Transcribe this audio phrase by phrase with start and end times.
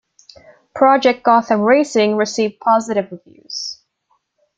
[0.73, 3.81] "Project Gotham Racing" received positive reviews.